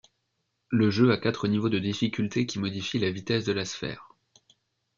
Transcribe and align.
Le 0.71 0.89
jeu 0.89 1.11
a 1.11 1.17
quatre 1.17 1.47
niveaux 1.47 1.69
de 1.69 1.77
difficulté 1.77 2.47
qui 2.47 2.57
modifient 2.57 2.97
la 2.97 3.11
vitesse 3.11 3.45
de 3.45 3.51
la 3.51 3.65
sphère. 3.65 4.09